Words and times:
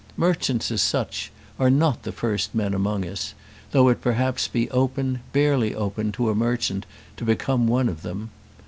Merchants 0.17 0.71
as 0.71 0.81
such 0.81 1.31
are 1.59 1.69
not 1.69 2.01
the 2.01 2.11
first 2.11 2.55
men 2.55 2.73
among 2.73 3.05
us; 3.05 3.35
though 3.69 3.87
it 3.87 4.01
perhaps 4.01 4.47
be 4.47 4.67
open, 4.71 5.19
barely 5.31 5.75
open, 5.75 6.11
to 6.13 6.31
a 6.31 6.33
merchant 6.33 6.87
to 7.17 7.23
become 7.23 7.67
one 7.67 7.87
of 7.87 8.01
them. 8.01 8.31